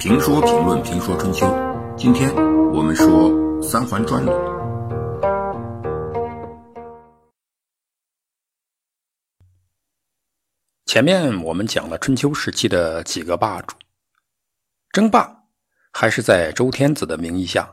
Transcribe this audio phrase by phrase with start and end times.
[0.00, 1.46] 评说评论评说春秋，
[1.94, 2.34] 今天
[2.72, 3.30] 我们说
[3.62, 4.32] 三环专鲁。
[10.86, 13.76] 前面我们讲了春秋时期的几个霸主，
[14.90, 15.44] 争霸
[15.92, 17.70] 还是在周天子的名义下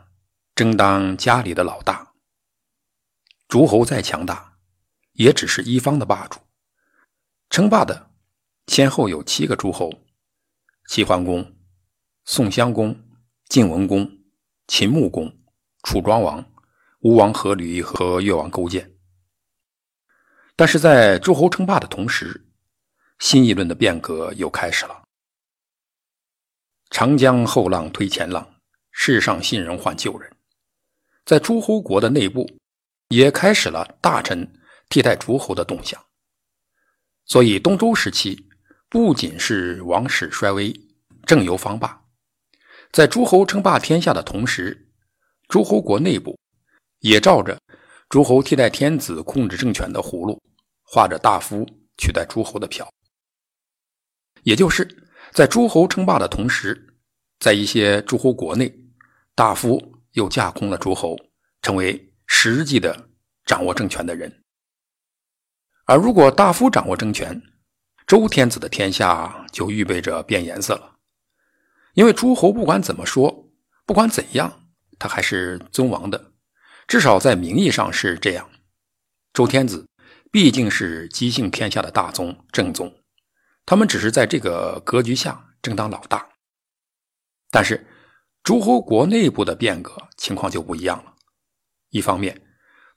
[0.53, 2.11] 争当家里的老大。
[3.47, 4.57] 诸侯再强大，
[5.13, 6.41] 也只是一方的霸主。
[7.49, 8.11] 称霸的
[8.67, 9.89] 先后有七个诸侯：
[10.89, 11.53] 齐桓公。
[12.29, 12.93] 宋襄公、
[13.47, 14.19] 晋文公、
[14.67, 15.33] 秦穆公、
[15.83, 16.45] 楚庄王、
[16.99, 18.97] 吴王阖闾和越王勾践。
[20.53, 22.45] 但是在诸侯称霸的同时，
[23.19, 25.03] 新一轮的变革又开始了。
[26.89, 28.55] 长江后浪推前浪，
[28.91, 30.29] 世上新人换旧人，
[31.23, 32.45] 在诸侯国的内部
[33.07, 34.59] 也开始了大臣
[34.89, 36.03] 替代诸侯的动向。
[37.23, 38.49] 所以东周时期
[38.89, 40.73] 不仅是王室衰微，
[41.25, 42.03] 政由方霸。
[42.97, 44.89] 在诸侯称霸天下的同时，
[45.49, 46.35] 诸侯国内部
[47.01, 47.55] 也照着
[48.09, 50.41] 诸侯替代天子控制政权的葫芦，
[50.81, 51.63] 画着大夫
[51.99, 52.91] 取代诸侯的票。
[54.41, 54.83] 也就是
[55.31, 56.97] 在诸侯称霸的同时，
[57.37, 58.75] 在一些诸侯国内，
[59.35, 59.79] 大夫
[60.13, 61.15] 又架空了诸侯，
[61.61, 63.09] 成为实际的
[63.45, 64.43] 掌握政权的人。
[65.85, 67.39] 而如果大夫掌握政权，
[68.07, 70.96] 周天子的天下就预备着变颜色了。
[71.97, 73.49] 因为诸侯不管怎么说，
[73.83, 74.67] 不管怎样，
[74.99, 76.31] 他还是尊王的，
[76.87, 78.51] 至少在名义上是这样。
[79.33, 79.87] 周天子
[80.31, 82.93] 毕竟是姬姓天下的大宗正宗，
[83.65, 86.29] 他们只是在这个格局下正当老大。
[87.49, 87.87] 但是
[88.43, 91.15] 诸侯国内部的变革情况就不一样了。
[91.89, 92.39] 一方面，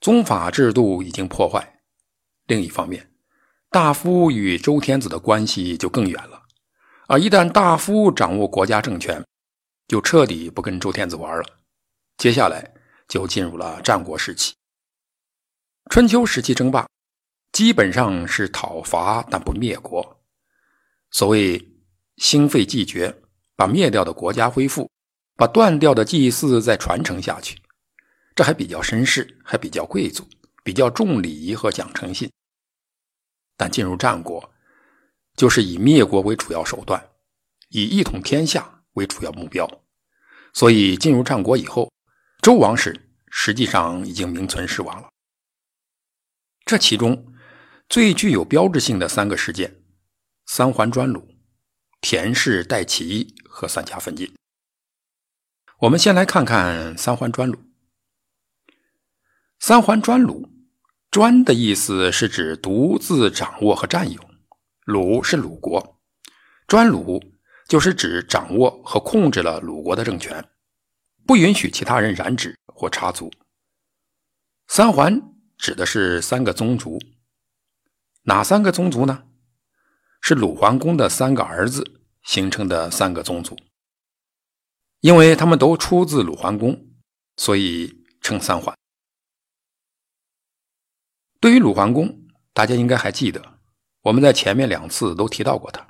[0.02, 1.62] 宗法制度已经破坏；
[2.48, 3.10] 另一方面，
[3.70, 6.39] 大夫与周天子的关系就更远了。
[7.10, 9.20] 而一旦大夫掌握国家政权，
[9.88, 11.44] 就彻底不跟周天子玩了。
[12.16, 12.72] 接下来
[13.08, 14.54] 就进入了战国时期。
[15.90, 16.88] 春秋时期争霸，
[17.50, 20.22] 基本上是讨伐但不灭国。
[21.10, 21.60] 所谓
[22.18, 23.12] 兴废继绝，
[23.56, 24.88] 把灭掉的国家恢复，
[25.34, 27.60] 把断掉的祭祀再传承下去，
[28.36, 30.24] 这还比较绅士，还比较贵族，
[30.62, 32.30] 比较重礼仪和讲诚信。
[33.56, 34.48] 但进入战国。
[35.40, 37.02] 就是以灭国为主要手段，
[37.70, 39.66] 以一统天下为主要目标，
[40.52, 41.90] 所以进入战国以后，
[42.42, 45.08] 周王室实际上已经名存实亡了。
[46.66, 47.32] 这其中
[47.88, 49.82] 最具有标志性的三个事件：
[50.44, 51.26] 三桓专鲁、
[52.02, 54.30] 田氏代起义和三家分晋。
[55.78, 57.58] 我们先来看看三桓专鲁。
[59.58, 60.50] 三桓专鲁，
[61.10, 64.29] 专的意思是指独自掌握和占有。
[64.90, 66.00] 鲁是鲁国，
[66.66, 67.22] 专鲁
[67.68, 70.44] 就是指掌握和控制了鲁国的政权，
[71.24, 73.30] 不允许其他人染指或插足。
[74.66, 75.22] 三桓
[75.56, 76.98] 指的是三个宗族，
[78.22, 79.28] 哪三个宗族呢？
[80.20, 83.56] 是鲁桓公的三个儿子形成的三个宗族，
[84.98, 86.88] 因为他们都出自鲁桓公，
[87.36, 88.76] 所以称三桓。
[91.38, 93.59] 对于鲁桓公，大家应该还记得。
[94.02, 95.86] 我们在前面两次都提到过他，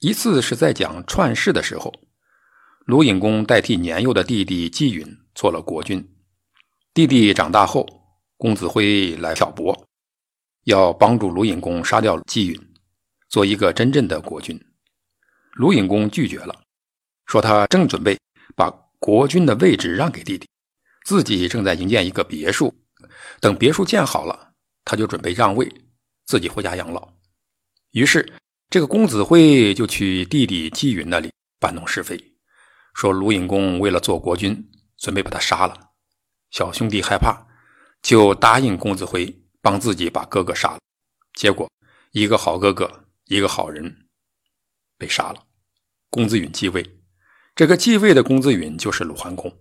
[0.00, 1.92] 一次是在讲串世的时候，
[2.86, 6.16] 鲁隐公代替年幼的弟弟季允做了国君。
[6.92, 7.86] 弟弟长大后，
[8.36, 9.86] 公子辉来挑拨，
[10.64, 12.60] 要帮助鲁隐公杀掉季允，
[13.28, 14.60] 做一个真正的国君。
[15.52, 16.62] 鲁隐公拒绝了，
[17.26, 18.18] 说他正准备
[18.56, 18.68] 把
[18.98, 20.48] 国君的位置让给弟弟，
[21.04, 22.74] 自己正在营建一个别墅，
[23.40, 24.52] 等别墅建好了，
[24.84, 25.72] 他就准备让位，
[26.26, 27.19] 自己回家养老。
[27.92, 28.32] 于是，
[28.68, 32.16] 这个公子辉就去弟弟季允那里搬弄是非，
[32.94, 35.90] 说鲁隐公为了做国君，准备把他杀了。
[36.50, 37.46] 小兄弟害怕，
[38.00, 40.78] 就答应公子辉帮自己把哥哥杀了。
[41.34, 41.68] 结果，
[42.12, 44.06] 一个好哥哥，一个好人，
[44.96, 45.44] 被杀了。
[46.08, 47.00] 公子允继位，
[47.56, 49.52] 这个继位的公子允就是鲁桓公。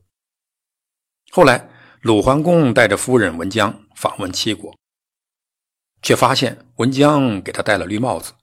[1.31, 1.69] 后来，
[2.01, 4.78] 鲁桓公带着夫人文姜访问齐国。
[6.01, 8.33] 却发现文姜给他戴了绿帽子，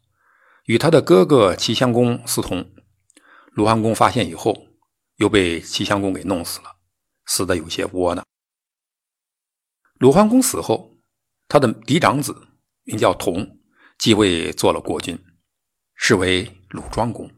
[0.65, 2.71] 与他的哥哥齐襄公私通。
[3.53, 4.67] 鲁桓公发现以后，
[5.17, 6.77] 又被齐襄公给弄死了，
[7.25, 8.25] 死的有些窝囊。
[9.99, 10.99] 鲁桓公死后，
[11.49, 12.49] 他的嫡长子
[12.85, 13.59] 名叫同，
[13.99, 15.19] 继位做了国君，
[15.95, 17.31] 是为鲁庄公。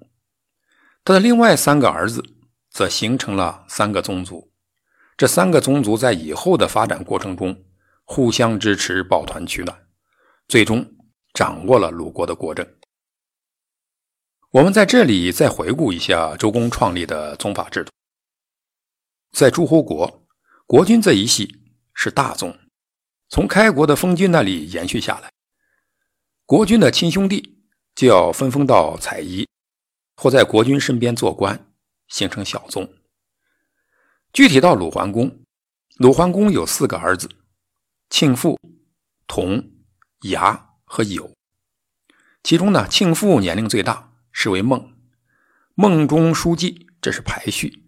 [1.04, 2.24] 他的另外三个儿子
[2.70, 4.52] 则形成了三个宗族，
[5.16, 7.64] 这三个宗族在以后的发展过程中
[8.04, 9.87] 互相支持，抱团取暖。
[10.48, 10.96] 最终
[11.34, 12.66] 掌握了鲁国的国政。
[14.50, 17.92] 我们在这里再回顾一下周公创立的宗法制度。
[19.32, 20.26] 在诸侯国，
[20.66, 21.60] 国君这一系
[21.92, 22.58] 是大宗，
[23.28, 25.30] 从开国的封君那里延续下来。
[26.46, 27.62] 国君的亲兄弟
[27.94, 29.46] 就要分封到采邑，
[30.16, 31.70] 或在国君身边做官，
[32.08, 32.90] 形成小宗。
[34.32, 35.44] 具体到鲁桓公，
[35.98, 37.28] 鲁桓公有四个儿子：
[38.08, 38.58] 庆父、
[39.26, 39.62] 同、
[40.22, 41.32] 牙和友。
[42.42, 44.94] 其中呢，庆父年龄最大，是为孟，
[45.74, 47.84] 孟中书记，这是排序。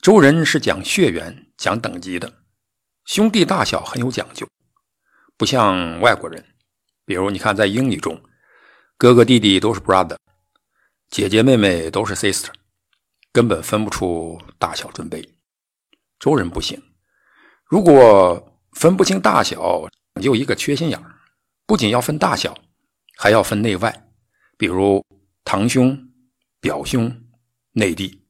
[0.00, 2.42] 周人是讲血缘、讲等级的，
[3.04, 4.46] 兄弟大小很有讲究，
[5.36, 6.44] 不像外国人。
[7.04, 8.20] 比如你看，在英语中，
[8.96, 10.16] 哥哥弟弟都是 brother，
[11.08, 12.50] 姐姐妹妹都是 sister，
[13.32, 15.26] 根本分不出大小尊卑。
[16.18, 16.80] 周人不行，
[17.64, 19.88] 如果分不清大小，
[20.20, 21.15] 就一个缺心眼儿，
[21.66, 22.56] 不仅要分大小，
[23.16, 24.08] 还要分内外。
[24.56, 25.04] 比如
[25.44, 26.10] 堂兄、
[26.60, 27.24] 表兄、
[27.72, 28.24] 内弟。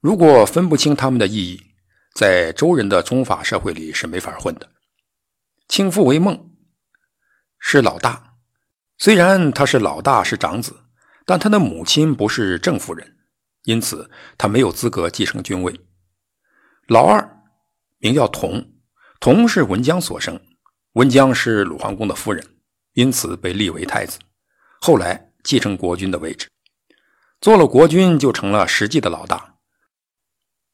[0.00, 1.74] 如果分不清他们的意义，
[2.14, 4.70] 在周人的宗法社会里是没法混的。
[5.68, 6.56] 庆父为孟，
[7.58, 8.36] 是老大，
[8.96, 10.84] 虽然他是老大是长子，
[11.26, 13.18] 但他的母亲不是正夫人，
[13.64, 15.78] 因此他没有资格继承君位。
[16.86, 17.42] 老二
[17.98, 18.72] 名叫童，
[19.20, 20.40] 童是文姜所生，
[20.96, 22.42] 文姜是鲁桓公的夫人，
[22.94, 24.18] 因此被立为太子，
[24.80, 26.48] 后来继承国君的位置，
[27.38, 29.58] 做了国君就成了实际的老大。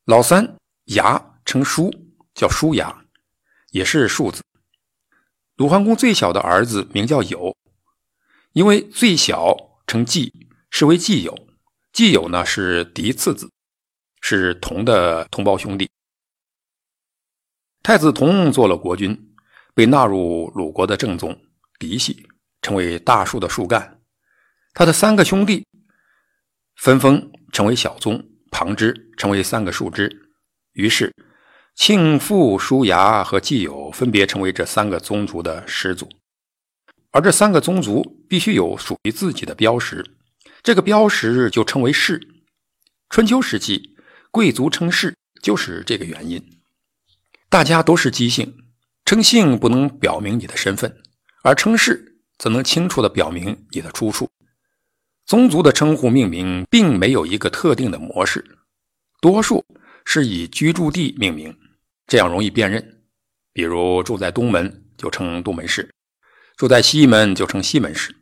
[0.04, 1.90] 老三牙称叔，
[2.34, 3.04] 叫叔牙，
[3.72, 4.44] 也是庶子。
[5.56, 7.56] 鲁桓公最小的儿子名叫友，
[8.52, 9.56] 因为最小
[9.88, 11.36] 称季，是为季友。
[11.92, 13.50] 季友呢是嫡次子，
[14.20, 15.90] 是同的同胞兄弟。
[17.82, 19.31] 太子同做了国君，
[19.74, 21.38] 被纳入鲁国的正宗
[21.78, 22.26] 嫡系，
[22.60, 24.00] 成为大树的树干。
[24.74, 25.66] 他的三个兄弟
[26.76, 28.28] 分封成为小宗。
[28.54, 30.28] 旁支成为三个树枝，
[30.74, 31.10] 于是
[31.74, 36.06] 庆父、叔牙和季友分别成为这三个宗族的始祖。
[37.12, 40.04] 而这三个宗族必须有属于自己的标识，
[40.62, 42.20] 这个标识就称为氏。
[43.08, 43.96] 春秋时期，
[44.30, 46.60] 贵族称氏就是这个原因。
[47.48, 48.54] 大家都是姬姓，
[49.04, 51.02] 称姓不能表明你的身份，
[51.43, 54.31] 而称氏则能清楚地表明你的出处。
[55.25, 58.58] 宗族的称呼命名并没有一个特定的模式，
[59.20, 59.64] 多数
[60.04, 61.56] 是以居住地命名，
[62.06, 63.02] 这样容易辨认。
[63.52, 65.94] 比如住在东门就称东门市，
[66.56, 68.16] 住在西门就称西门市。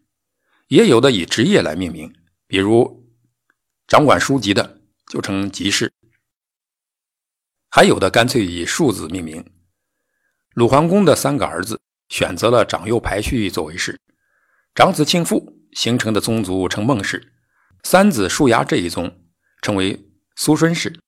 [0.69, 2.13] 也有的以职业来命名，
[2.47, 3.11] 比如
[3.87, 5.93] 掌管书籍的就称集市，
[7.71, 9.45] 还有的干脆以数字命名。
[10.55, 14.01] 鲁桓公的三个儿子选择了长幼排序作为氏，
[14.75, 15.57] 长子庆父。
[15.73, 17.33] 形成的宗族称孟氏，
[17.85, 19.21] 三子叔牙这一宗
[19.63, 20.05] 称为
[20.35, 20.99] 苏孙氏，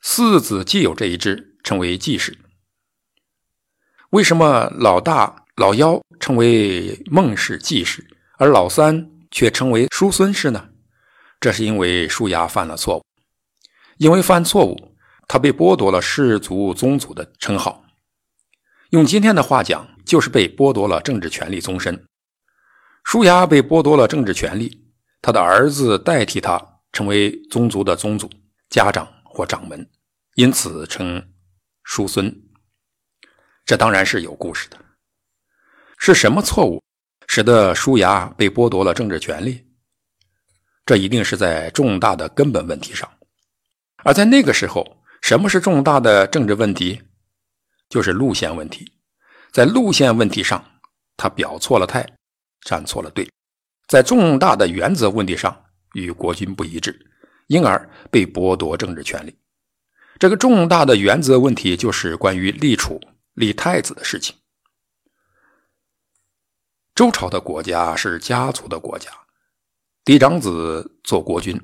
[0.00, 2.36] 四子季友这一支称为季氏。
[4.10, 8.04] 为什么老大老幺称为孟氏、季氏，
[8.36, 10.70] 而老三却称为叔孙氏呢？
[11.38, 13.04] 这是因为叔牙犯了错误，
[13.98, 14.96] 因为犯错误，
[15.28, 17.84] 他被剥夺了氏族宗族的称号。
[18.90, 22.04] 用今天的话讲，就是被剥夺了政治权利终身。
[23.04, 24.84] 叔牙被剥夺了政治权利，
[25.22, 26.60] 他的儿子代替他
[26.92, 28.28] 成为宗族的宗主、
[28.68, 29.88] 家长或掌门，
[30.34, 31.24] 因此称
[31.84, 32.34] 叔孙。
[33.64, 34.76] 这当然是有故事的。
[35.96, 36.82] 是什么错误
[37.28, 39.64] 使得叔牙被剥夺了政治权利？
[40.84, 43.08] 这一定是在重大的根本问题上。
[43.98, 47.00] 而在那个时候，什么是重大的政治问题？
[47.90, 48.90] 就是路线问题。
[49.52, 50.64] 在路线问题上，
[51.18, 52.08] 他表错了态。
[52.62, 53.26] 站错了队，
[53.88, 57.10] 在重大的原则问题上与国君不一致，
[57.46, 59.34] 因而被剥夺政治权利。
[60.18, 63.00] 这个重大的原则问题就是关于立储、
[63.32, 64.36] 立太子的事情。
[66.94, 69.10] 周朝的国家是家族的国家，
[70.04, 71.58] 嫡长子做国君，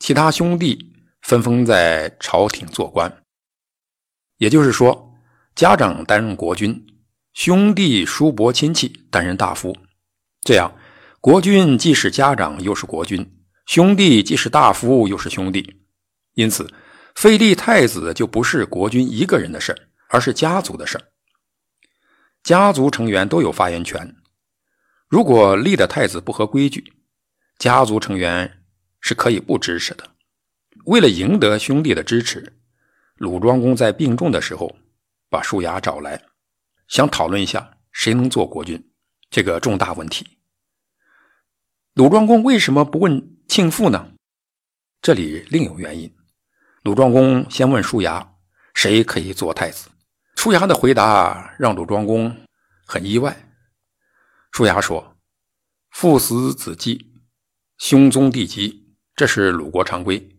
[0.00, 3.22] 其他兄弟分封在朝廷做官。
[4.38, 5.11] 也就是说，
[5.54, 6.86] 家长担任国君，
[7.34, 9.76] 兄弟叔伯亲戚担任大夫。
[10.42, 10.74] 这样，
[11.20, 13.22] 国君既是家长，又是国君；
[13.66, 15.82] 兄弟既是大夫，又是兄弟。
[16.34, 16.72] 因此，
[17.14, 20.98] 废立太子就不是国君一个人的事而是家族的事
[22.42, 24.16] 家族成员都有发言权。
[25.06, 26.94] 如果立的太子不合规矩，
[27.58, 28.64] 家族成员
[29.00, 30.08] 是可以不支持的。
[30.86, 32.54] 为了赢得兄弟的支持，
[33.16, 34.74] 鲁庄公在病重的时候
[35.32, 36.22] 把叔牙找来，
[36.88, 38.92] 想讨论一下谁能做国君。
[39.30, 40.36] 这个重大问题，
[41.94, 44.12] 鲁庄公为什么不问庆父呢？
[45.00, 46.14] 这里另有原因。
[46.82, 48.34] 鲁庄公先问叔牙，
[48.74, 49.88] 谁可以做太子？
[50.36, 52.36] 叔牙的回答让鲁庄公
[52.84, 53.34] 很意外。
[54.50, 55.16] 叔牙说
[55.92, 57.14] ：“父死子继，
[57.78, 60.36] 兄宗弟及，这是鲁国常规。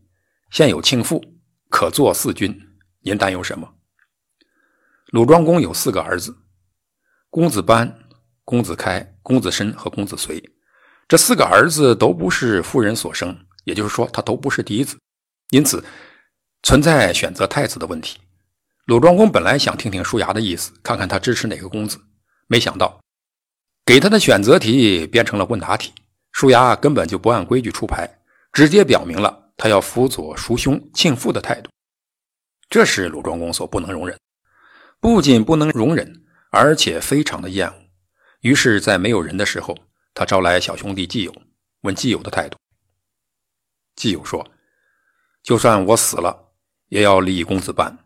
[0.52, 1.40] 现有庆父，
[1.72, 2.56] 可做四君，
[3.00, 3.74] 您担忧什么？”
[5.14, 6.36] 鲁庄公有四个儿子：
[7.30, 8.00] 公子班、
[8.44, 10.44] 公子开、公子申和公子随。
[11.08, 13.46] 这四个儿子都不是夫人所生。
[13.64, 14.98] 也就是说，他都不是嫡子，
[15.52, 15.86] 因此
[16.64, 18.18] 存在选择太子的问题。
[18.86, 22.00] 鲁庄公本来想听听叔牙的意思，看看他支持哪个公子，
[22.48, 23.00] 没想到
[23.86, 25.94] 给他的选择题变成了问答题。
[26.32, 28.10] 叔牙根本就不按规矩出牌，
[28.52, 31.70] 直接表明了他要辅佐叔兄庆父的态度。
[32.68, 34.18] 这是鲁庄公所不能容忍，
[35.04, 37.74] 不仅不能容忍，而且非常的厌恶。
[38.40, 39.78] 于是，在没有人的时候，
[40.14, 41.36] 他招来小兄弟季友，
[41.82, 42.58] 问季友的态度。
[43.98, 44.50] 季友说
[45.44, 46.54] ：“就算我死了，
[46.88, 47.98] 也要立公子班。”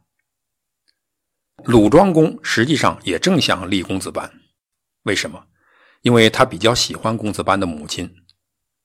[1.65, 4.33] 鲁庄公实际上也正想立公子班，
[5.03, 5.45] 为什么？
[6.01, 8.11] 因为他比较喜欢公子班的母亲。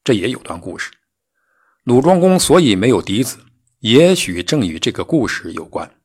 [0.04, 0.92] 这也有段故事。
[1.84, 3.38] 鲁庄公所以没有嫡子，
[3.78, 6.01] 也许正与这个故事有关。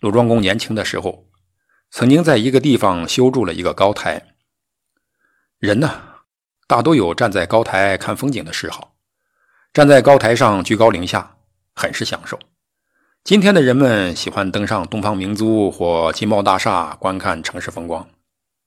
[0.00, 1.26] 鲁庄公年轻的时候，
[1.90, 4.34] 曾经在一个地方修筑了一个高台。
[5.58, 5.90] 人呢，
[6.68, 8.94] 大都有站在高台看风景的嗜好。
[9.72, 11.38] 站在高台上居高临下，
[11.74, 12.38] 很是享受。
[13.24, 18.08] 今天的人们喜欢登上东方明珠或金茂大厦观看城市风光。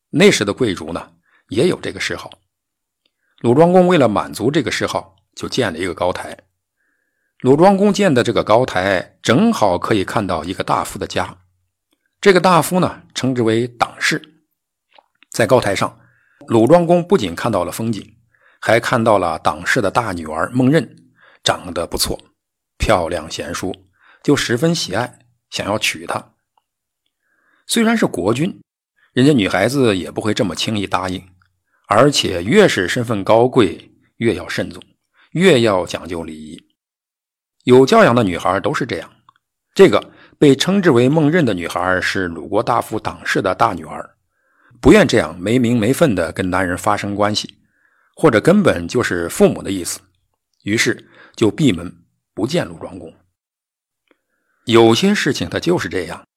[0.09, 1.13] 那时的贵族呢，
[1.47, 2.29] 也有这个嗜好。
[3.39, 6.37] 鲁庄公为了满足这个嗜好，就建了一个高台。
[7.41, 11.39] 鲁庄公建的这个高台，正好可以看到一个大夫的家。
[12.19, 14.43] 这个大夫呢，称之为党氏。
[15.31, 15.99] 在高台上，
[16.45, 18.15] 鲁庄公不仅看到了风景，
[18.59, 20.97] 还看到了党氏的大女儿孟任。
[21.43, 22.19] 长得不错，
[22.77, 23.73] 漂亮贤淑，
[24.21, 25.17] 就十分喜爱，
[25.49, 26.33] 想要娶她。
[27.65, 28.61] 虽然是国君，
[29.13, 31.27] 人家女孩子也不会这么轻易答应，
[31.87, 34.83] 而且越是身份高贵，越要慎重，
[35.31, 36.63] 越要讲究礼仪。
[37.63, 39.09] 有教养的女孩都是这样。
[39.73, 44.17] 这个被称之为孟任的女孩是鲁国大夫党氏的大女儿，
[44.79, 47.57] 不愿这样没名没分的跟男人发生关系，
[48.15, 49.99] 或者根本就是父母的意思，
[50.63, 51.07] 于是。
[51.33, 52.03] 就闭门
[52.33, 53.15] 不见鲁庄公。
[54.65, 56.27] 有些事情他就是这样。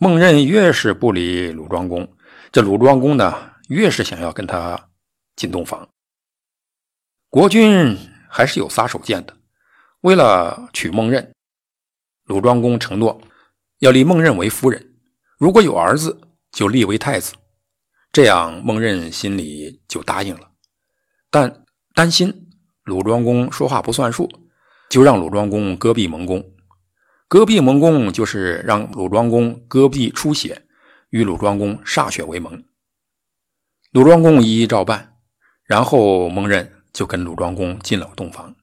[0.00, 2.12] 孟任越是不理鲁庄公，
[2.50, 4.88] 这鲁庄公呢越是想要跟他
[5.36, 5.88] 进洞房。
[7.28, 7.96] 国君
[8.28, 9.36] 还是有撒手锏的。
[10.02, 11.34] 为了娶孟任，
[12.24, 13.20] 鲁庄公承诺
[13.80, 14.94] 要立孟任为夫人，
[15.36, 17.34] 如果有儿子就立为太子。
[18.12, 20.50] 这样孟任心里就答应了，
[21.30, 21.64] 但
[21.94, 22.48] 担心。
[22.82, 24.28] 鲁庄公说话不算数，
[24.88, 26.44] 就让鲁庄公割臂蒙公。
[27.28, 30.66] 割臂蒙公就是让鲁庄公割臂出血，
[31.10, 32.64] 与鲁庄公歃血为盟。
[33.92, 35.18] 鲁庄公一一照办，
[35.62, 38.56] 然后孟任就跟鲁庄公进了洞房。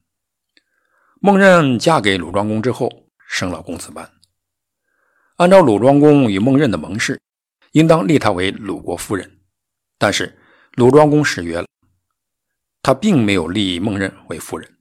[1.20, 4.12] 孟任嫁给鲁庄公之后，生了公子班。
[5.36, 7.20] 按照鲁庄公与孟任的盟誓，
[7.72, 9.40] 应当立她为鲁国夫人，
[9.98, 10.38] 但是
[10.74, 11.66] 鲁庄公失约了。
[12.80, 14.78] 他并没有立孟任为夫人，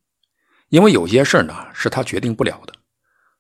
[0.69, 2.73] 因为有些事呢是他决定不了的。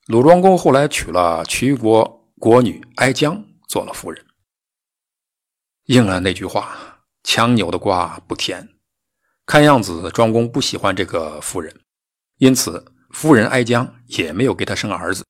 [0.07, 4.25] 鲁庄公后来娶了齐国国女哀姜做了夫人，
[5.85, 8.67] 应了那句话：“强扭的瓜不甜。”
[9.45, 11.79] 看样子庄公不喜欢这个夫人，
[12.37, 15.25] 因此夫人哀姜也没有给他生儿子。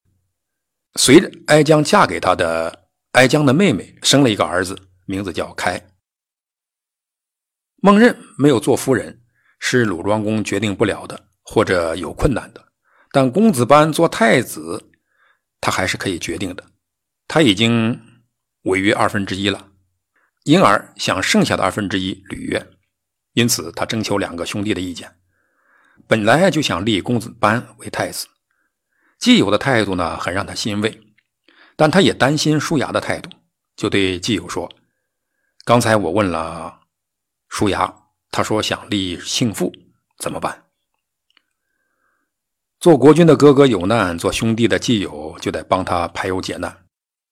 [0.96, 5.90] 随着哀姜嫁给他的哀姜的妹妹生了一个儿子，名字叫开。
[7.78, 9.22] 孟任没有做夫人，
[9.60, 12.68] 是鲁庄公决定不了的，或者有困难的。
[13.12, 14.92] 但公子班做太子，
[15.62, 16.72] 他还是可以决定的。
[17.28, 18.02] 他已经
[18.64, 19.72] 违约二分之一了，
[20.44, 22.68] 因而想剩下的二分之一履约。
[23.34, 25.16] 因此，他征求两个兄弟的意见。
[26.08, 28.28] 本来就想立公子班为太子，
[29.20, 31.02] 季友的态度呢，很让他欣慰，
[31.76, 33.30] 但他也担心舒雅的态度，
[33.76, 34.72] 就对季友说
[35.66, 36.80] ：“刚才我问了。”
[37.50, 37.94] 舒牙
[38.30, 39.72] 他说想立庆父
[40.18, 40.66] 怎么办？
[42.80, 46.86] 做国君的哥哥有难，做兄弟的季友就得帮他排忧解难。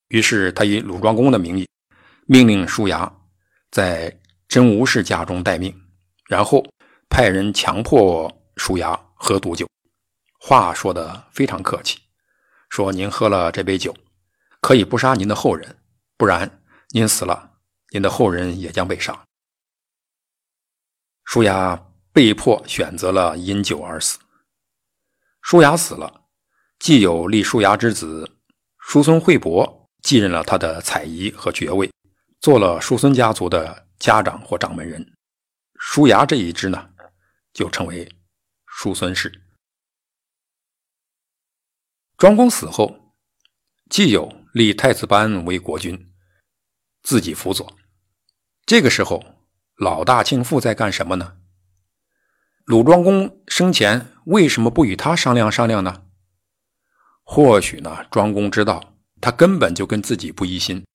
[0.08, 1.68] 于是他以鲁庄公的名义，
[2.28, 3.12] 命令舒牙
[3.72, 5.76] 在真吴氏家中待命，
[6.28, 6.66] 然后
[7.10, 9.68] 派人强迫舒牙喝毒酒。
[10.40, 12.00] 话说的非常客气，
[12.70, 13.96] 说您喝了这杯酒，
[14.62, 15.78] 可以不杀您的后人，
[16.18, 17.52] 不然您死了，
[17.92, 19.24] 您的后人也将被杀。
[21.24, 24.20] 舒雅被迫选择了饮酒而死。
[25.42, 26.26] 舒雅死了，
[26.78, 28.38] 既有立舒雅之子
[28.78, 31.92] 叔孙惠伯继任了他的采仪和爵位，
[32.40, 35.14] 做了叔孙家族的家长或掌门人。
[35.80, 36.88] 舒雅这一支呢，
[37.54, 38.08] 就称为
[38.78, 39.42] 叔孙氏。
[42.18, 43.16] 庄公死后，
[43.90, 46.12] 既有立太子班为国君，
[47.02, 47.74] 自己辅佐。
[48.66, 49.24] 这个时候，
[49.78, 51.38] 老大庆父在干什么呢？
[52.66, 56.04] 鲁庄公生前为什么不与他商量商量呢？
[57.24, 60.86] 或许呢，庄公知道他根本就跟自己不一心，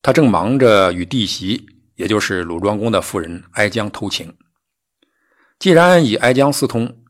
[0.00, 1.66] 他正忙着与弟媳，
[1.96, 4.38] 也就是鲁庄公的夫人哀姜偷情。
[5.62, 7.04] 既然以哀姜私通，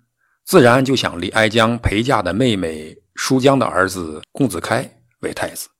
[0.45, 2.95] 自然就想立哀姜陪嫁的妹妹。
[3.15, 5.71] 舒姜的儿子公子开为太子，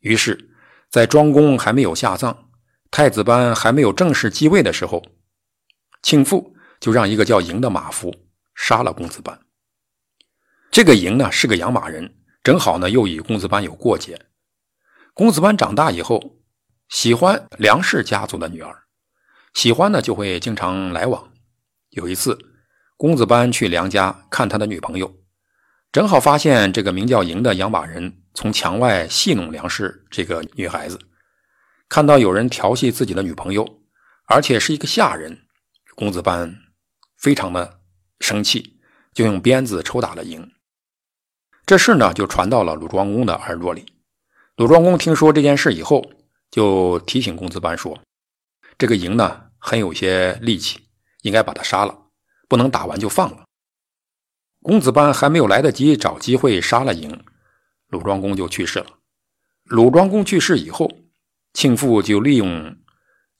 [0.00, 0.50] 于是，
[0.88, 2.36] 在庄公还没有下葬，
[2.90, 5.00] 太子班还没有正式继位的时候，
[6.02, 8.12] 庆父就让一个叫嬴的马夫
[8.56, 9.38] 杀了公子班。
[10.72, 12.12] 这个嬴呢是个养马人，
[12.42, 14.20] 正好呢又与公子班有过节。
[15.14, 16.40] 公子班长大以后，
[16.88, 18.82] 喜欢梁氏家族的女儿，
[19.54, 21.29] 喜欢呢就会经常来往。
[21.90, 22.38] 有一次，
[22.96, 25.12] 公子班去梁家看他的女朋友。
[25.90, 31.00] 正好发现这个名叫嬴的养马人从墙外戏弄梁氏这个女孩子，
[31.88, 33.82] 看到有人调戏自己的女朋友，
[34.26, 35.46] 而且是一个下人，
[35.96, 36.56] 公子班
[37.18, 37.80] 非常的
[38.20, 38.78] 生气，
[39.12, 40.48] 就用鞭子抽打了嬴。
[41.66, 43.84] 这事呢就传到了鲁庄公的耳朵里。
[44.54, 46.12] 鲁庄公听说这件事以后，
[46.52, 47.98] 就提醒公子班说
[48.78, 50.78] ：“这个赢呢很有些力气，
[51.22, 52.06] 应该把他杀了，
[52.48, 53.44] 不能打完就放了。”
[54.62, 57.18] 公子班还没有来得及找机会杀了嬴，
[57.88, 58.98] 鲁庄公就去世了。
[59.64, 60.90] 鲁庄公去世以后，
[61.54, 62.76] 庆父就利用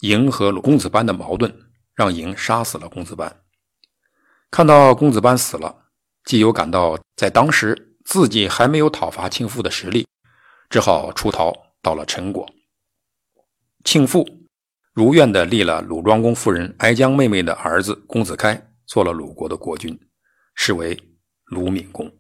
[0.00, 3.42] 赢和鲁公子班的矛盾，让赢杀死了公子班。
[4.50, 5.87] 看到公子班死了，
[6.25, 10.07] 季友感到在当时自己还没有讨伐庆父的实力，
[10.70, 11.52] 只好出逃
[11.83, 12.50] 到了陈国。
[13.85, 14.26] 庆父
[15.00, 19.98] 如愿的立了鲁庄公夫人哀姜妹妹的儿子公子开做了鲁国的国君，
[20.54, 20.94] 是为。
[21.46, 22.19] 鲁闵公。